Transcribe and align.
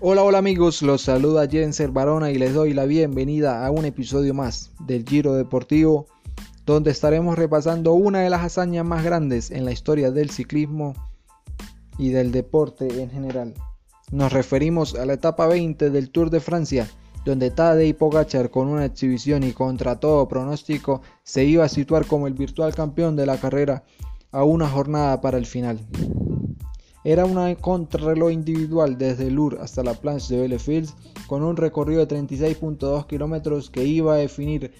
Hola, 0.00 0.22
hola 0.22 0.38
amigos, 0.38 0.80
los 0.82 1.02
saluda 1.02 1.48
Jenser 1.48 1.90
Barona 1.90 2.30
y 2.30 2.38
les 2.38 2.54
doy 2.54 2.72
la 2.72 2.84
bienvenida 2.84 3.66
a 3.66 3.72
un 3.72 3.84
episodio 3.84 4.32
más 4.32 4.70
del 4.86 5.04
Giro 5.04 5.32
Deportivo, 5.32 6.06
donde 6.64 6.92
estaremos 6.92 7.36
repasando 7.36 7.94
una 7.94 8.20
de 8.20 8.30
las 8.30 8.44
hazañas 8.44 8.86
más 8.86 9.02
grandes 9.02 9.50
en 9.50 9.64
la 9.64 9.72
historia 9.72 10.12
del 10.12 10.30
ciclismo 10.30 10.94
y 11.98 12.10
del 12.10 12.30
deporte 12.30 13.02
en 13.02 13.10
general. 13.10 13.54
Nos 14.12 14.32
referimos 14.32 14.94
a 14.94 15.04
la 15.04 15.14
etapa 15.14 15.48
20 15.48 15.90
del 15.90 16.10
Tour 16.10 16.30
de 16.30 16.38
Francia, 16.38 16.88
donde 17.24 17.50
Tadej 17.50 17.96
Pogacar 17.96 18.50
con 18.50 18.68
una 18.68 18.84
exhibición 18.84 19.42
y 19.42 19.50
contra 19.50 19.98
todo 19.98 20.28
pronóstico 20.28 21.02
se 21.24 21.44
iba 21.44 21.64
a 21.64 21.68
situar 21.68 22.06
como 22.06 22.28
el 22.28 22.34
virtual 22.34 22.72
campeón 22.72 23.16
de 23.16 23.26
la 23.26 23.38
carrera 23.38 23.82
a 24.30 24.44
una 24.44 24.68
jornada 24.68 25.20
para 25.20 25.38
el 25.38 25.46
final. 25.46 25.80
Era 27.04 27.24
una 27.24 27.54
contrarreloj 27.54 28.32
individual 28.32 28.98
desde 28.98 29.30
Lourdes 29.30 29.60
hasta 29.60 29.82
la 29.82 29.94
planche 29.94 30.34
de 30.34 30.42
Bellefields 30.42 30.94
con 31.26 31.42
un 31.42 31.56
recorrido 31.56 32.04
de 32.04 32.16
36.2 32.16 33.06
kilómetros 33.06 33.70
que 33.70 33.84
iba 33.84 34.14
a 34.14 34.18
definir 34.18 34.72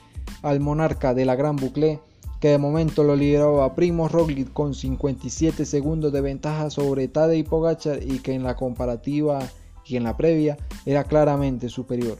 al 0.42 0.60
monarca 0.60 1.14
de 1.14 1.24
la 1.24 1.36
Gran 1.36 1.56
Boucle 1.56 2.00
que 2.40 2.48
de 2.48 2.58
momento 2.58 3.02
lo 3.02 3.16
lideraba 3.16 3.74
Primo 3.74 4.08
Roglic 4.08 4.52
con 4.52 4.74
57 4.74 5.64
segundos 5.64 6.12
de 6.12 6.20
ventaja 6.20 6.70
sobre 6.70 7.08
Tadej 7.08 7.46
Pogacar 7.46 8.00
y 8.02 8.20
que 8.20 8.32
en 8.32 8.44
la 8.44 8.54
comparativa 8.56 9.40
y 9.84 9.96
en 9.96 10.04
la 10.04 10.16
previa 10.16 10.56
era 10.86 11.04
claramente 11.04 11.68
superior. 11.68 12.18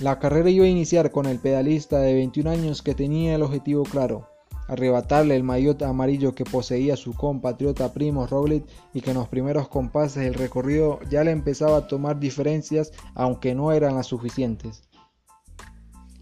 La 0.00 0.18
carrera 0.18 0.50
iba 0.50 0.64
a 0.64 0.68
iniciar 0.68 1.10
con 1.10 1.26
el 1.26 1.38
pedalista 1.38 1.98
de 1.98 2.14
21 2.14 2.50
años 2.50 2.82
que 2.82 2.94
tenía 2.94 3.34
el 3.34 3.42
objetivo 3.42 3.84
claro, 3.84 4.29
arrebatarle 4.70 5.34
el 5.34 5.42
maillot 5.42 5.82
amarillo 5.82 6.32
que 6.32 6.44
poseía 6.44 6.96
su 6.96 7.12
compatriota 7.14 7.92
Primo 7.92 8.28
Roglic 8.28 8.64
y 8.94 9.00
que 9.00 9.10
en 9.10 9.16
los 9.16 9.26
primeros 9.26 9.68
compases 9.68 10.22
del 10.22 10.34
recorrido 10.34 11.00
ya 11.10 11.24
le 11.24 11.32
empezaba 11.32 11.76
a 11.76 11.86
tomar 11.88 12.20
diferencias 12.20 12.92
aunque 13.16 13.52
no 13.52 13.72
eran 13.72 13.96
las 13.96 14.06
suficientes. 14.06 14.82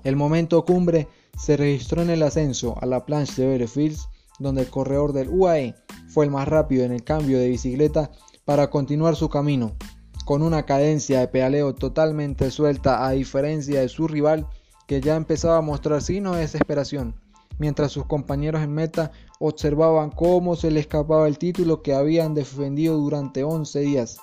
El 0.03 0.17
momento 0.17 0.65
cumbre 0.65 1.09
se 1.37 1.59
registró 1.59 2.01
en 2.01 2.09
el 2.09 2.23
ascenso 2.23 2.75
a 2.81 2.87
la 2.87 3.05
planche 3.05 3.43
de 3.43 3.49
Bellefields 3.49 4.09
donde 4.39 4.63
el 4.63 4.71
corredor 4.71 5.13
del 5.13 5.29
UAE 5.29 5.75
fue 6.09 6.25
el 6.25 6.31
más 6.31 6.49
rápido 6.49 6.85
en 6.85 6.93
el 6.93 7.05
cambio 7.05 7.39
de 7.39 7.51
bicicleta 7.51 8.11
para 8.47 8.71
continuar 8.71 9.15
su 9.15 9.29
camino, 9.29 9.77
con 10.25 10.43
una 10.43 10.65
cadencia 10.65 11.21
de 11.21 11.29
pedaleo 11.29 11.75
totalmente 11.75 12.51
suelta 12.51 13.07
a 13.07 13.11
diferencia 13.11 13.83
de 13.83 13.91
su 13.91 14.09
rival 14.09 14.47
que 14.87 15.03
ya 15.03 15.17
empezaba 15.17 15.59
a 15.59 15.63
mostrar 15.63 16.01
signos 16.01 16.37
de 16.37 16.43
desesperación 16.43 17.28
mientras 17.59 17.93
sus 17.93 18.07
compañeros 18.07 18.63
en 18.63 18.73
meta 18.73 19.13
observaban 19.39 20.11
cómo 20.11 20.57
se 20.57 20.71
le 20.71 20.81
escapaba 20.81 21.29
el 21.29 21.39
título 21.39 21.83
que 21.83 21.95
habían 21.95 22.35
defendido 22.35 22.97
durante 22.97 23.45
11 23.45 23.81
días. 23.81 24.19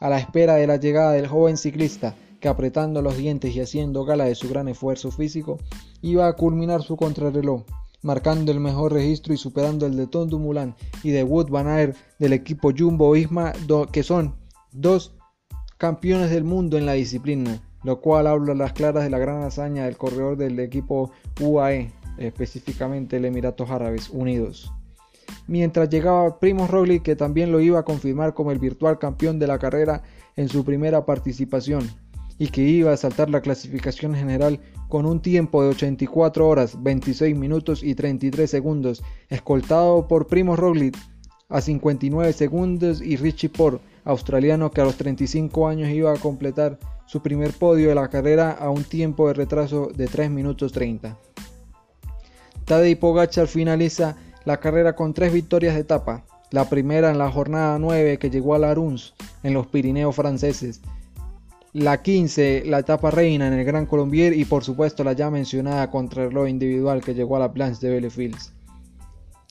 A 0.00 0.08
la 0.08 0.18
espera 0.18 0.54
de 0.54 0.66
la 0.66 0.76
llegada 0.76 1.12
del 1.12 1.28
joven 1.28 1.56
ciclista, 1.56 2.16
que 2.40 2.48
apretando 2.48 3.02
los 3.02 3.16
dientes 3.16 3.54
y 3.54 3.60
haciendo 3.60 4.04
gala 4.04 4.24
de 4.24 4.34
su 4.34 4.48
gran 4.48 4.66
esfuerzo 4.68 5.12
físico, 5.12 5.58
iba 6.00 6.26
a 6.26 6.32
culminar 6.32 6.82
su 6.82 6.96
contrarreloj, 6.96 7.62
marcando 8.02 8.50
el 8.50 8.58
mejor 8.58 8.92
registro 8.92 9.32
y 9.32 9.36
superando 9.36 9.86
el 9.86 9.96
de 9.96 10.08
Tom 10.08 10.28
Dumoulin 10.28 10.74
y 11.04 11.10
de 11.10 11.22
Wood 11.22 11.50
Van 11.50 11.68
Aert 11.68 11.96
del 12.18 12.32
equipo 12.32 12.72
Jumbo 12.76 13.12
Visma, 13.12 13.52
que 13.92 14.02
son 14.02 14.34
dos 14.72 15.14
campeones 15.78 16.30
del 16.30 16.42
mundo 16.42 16.76
en 16.78 16.86
la 16.86 16.94
disciplina, 16.94 17.62
lo 17.84 18.00
cual 18.00 18.26
habla 18.26 18.52
a 18.52 18.56
las 18.56 18.72
claras 18.72 19.04
de 19.04 19.10
la 19.10 19.18
gran 19.18 19.42
hazaña 19.42 19.84
del 19.84 19.96
corredor 19.96 20.36
del 20.36 20.58
equipo 20.58 21.12
UAE 21.40 21.92
específicamente 22.18 23.16
el 23.16 23.24
Emiratos 23.24 23.70
Árabes 23.70 24.10
Unidos. 24.10 24.72
Mientras 25.46 25.88
llegaba 25.88 26.38
Primo 26.38 26.66
Roglic 26.66 27.02
que 27.02 27.16
también 27.16 27.52
lo 27.52 27.60
iba 27.60 27.78
a 27.80 27.84
confirmar 27.84 28.34
como 28.34 28.52
el 28.52 28.58
virtual 28.58 28.98
campeón 28.98 29.38
de 29.38 29.46
la 29.46 29.58
carrera 29.58 30.02
en 30.36 30.48
su 30.48 30.64
primera 30.64 31.04
participación 31.04 31.88
y 32.38 32.48
que 32.48 32.62
iba 32.62 32.92
a 32.92 32.96
saltar 32.96 33.30
la 33.30 33.40
clasificación 33.40 34.14
general 34.14 34.60
con 34.88 35.06
un 35.06 35.20
tiempo 35.20 35.62
de 35.62 35.70
84 35.70 36.48
horas, 36.48 36.82
26 36.82 37.36
minutos 37.36 37.82
y 37.82 37.94
33 37.94 38.50
segundos, 38.50 39.02
escoltado 39.28 40.08
por 40.08 40.26
Primo 40.26 40.56
Roglic 40.56 40.96
a 41.48 41.60
59 41.60 42.32
segundos 42.32 43.00
y 43.00 43.16
Richie 43.16 43.48
Port, 43.48 43.82
australiano 44.04 44.70
que 44.70 44.80
a 44.80 44.84
los 44.84 44.96
35 44.96 45.68
años 45.68 45.90
iba 45.90 46.12
a 46.12 46.18
completar 46.18 46.78
su 47.06 47.22
primer 47.22 47.52
podio 47.52 47.90
de 47.90 47.94
la 47.94 48.08
carrera 48.08 48.52
a 48.52 48.70
un 48.70 48.84
tiempo 48.84 49.28
de 49.28 49.34
retraso 49.34 49.90
de 49.94 50.06
3 50.06 50.30
minutos 50.30 50.72
30. 50.72 51.16
Tadej 52.64 52.98
Pogacar 52.98 53.48
finaliza 53.48 54.16
la 54.44 54.58
carrera 54.58 54.94
con 54.94 55.14
tres 55.14 55.32
victorias 55.32 55.74
de 55.74 55.80
etapa. 55.80 56.24
La 56.50 56.68
primera 56.68 57.10
en 57.10 57.18
la 57.18 57.30
jornada 57.30 57.78
9 57.78 58.18
que 58.18 58.30
llegó 58.30 58.54
a 58.54 58.58
la 58.58 58.74
Runs 58.74 59.14
en 59.42 59.54
los 59.54 59.66
Pirineos 59.66 60.14
franceses. 60.14 60.80
La 61.72 62.02
15, 62.02 62.64
la 62.66 62.80
etapa 62.80 63.10
reina 63.10 63.46
en 63.46 63.54
el 63.54 63.64
Gran 63.64 63.86
Colombier 63.86 64.36
y 64.36 64.44
por 64.44 64.62
supuesto 64.62 65.02
la 65.02 65.14
ya 65.14 65.30
mencionada 65.30 65.90
contrarreloj 65.90 66.48
individual 66.48 67.00
que 67.00 67.14
llegó 67.14 67.36
a 67.36 67.40
la 67.40 67.52
planche 67.52 67.86
de 67.86 67.94
Bellefields. 67.94 68.52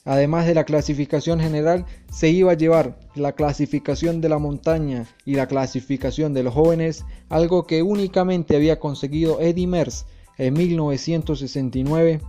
Además 0.05 0.45
de 0.45 0.55
la 0.55 0.63
clasificación 0.63 1.39
general, 1.39 1.85
se 2.11 2.29
iba 2.29 2.51
a 2.51 2.55
llevar 2.55 2.97
la 3.15 3.33
clasificación 3.33 4.21
de 4.21 4.29
la 4.29 4.39
montaña 4.39 5.05
y 5.25 5.35
la 5.35 5.47
clasificación 5.47 6.33
de 6.33 6.43
los 6.43 6.53
jóvenes, 6.53 7.05
algo 7.29 7.67
que 7.67 7.83
únicamente 7.83 8.55
había 8.55 8.79
conseguido 8.79 9.41
Eddie 9.41 9.67
Merckx 9.67 10.05
en 10.37 10.53
1969 10.53 12.21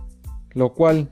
lo 0.53 0.73
cual 0.73 1.11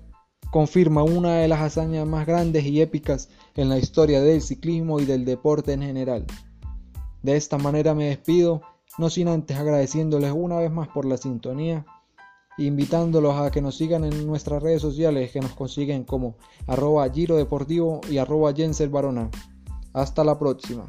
confirma 0.52 1.04
una 1.04 1.38
de 1.38 1.48
las 1.48 1.62
hazañas 1.62 2.06
más 2.06 2.28
grandes 2.28 2.66
y 2.66 2.82
épicas 2.82 3.30
en 3.56 3.70
la 3.70 3.78
historia 3.78 4.22
del 4.22 4.42
ciclismo 4.42 5.00
y 5.00 5.06
del 5.06 5.26
deporte 5.26 5.74
en 5.74 5.82
general. 5.82 6.26
De 7.24 7.38
esta 7.38 7.58
manera 7.58 7.94
me 7.94 8.06
despido, 8.06 8.62
no 8.98 9.10
sin 9.10 9.28
antes 9.28 9.58
agradeciéndoles 9.58 10.34
una 10.36 10.58
vez 10.58 10.72
más 10.72 10.90
por 10.90 11.06
la 11.06 11.18
sintonía, 11.18 11.86
invitándolos 12.58 13.36
a 13.36 13.50
que 13.52 13.62
nos 13.62 13.78
sigan 13.78 14.04
en 14.04 14.28
nuestras 14.28 14.62
redes 14.62 14.82
sociales 14.82 15.32
que 15.32 15.40
nos 15.40 15.54
consiguen 15.54 16.04
como 16.04 16.36
arroba 16.68 17.10
Giro 17.10 17.38
Deportivo 17.38 18.02
y 18.10 18.18
arroba 18.18 18.54
Jensel 18.54 18.90
Barona. 18.90 19.30
Hasta 19.94 20.24
la 20.24 20.38
próxima. 20.38 20.86